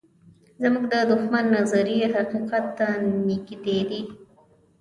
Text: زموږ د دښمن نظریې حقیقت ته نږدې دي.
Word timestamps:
زموږ 0.61 0.85
د 0.93 0.95
دښمن 1.11 1.45
نظریې 1.57 2.05
حقیقت 2.15 2.65
ته 2.77 2.87
نږدې 3.27 3.79
دي. 3.89 4.01